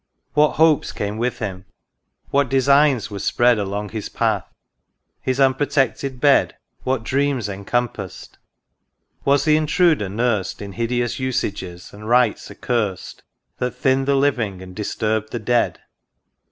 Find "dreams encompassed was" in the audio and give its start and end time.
7.03-9.45